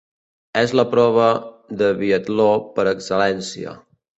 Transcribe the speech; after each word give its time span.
És 0.61 0.71
la 0.79 0.85
prova 0.93 1.27
de 1.83 1.91
biatló 2.01 2.49
per 2.79 2.87
excel·lència. 2.97 3.77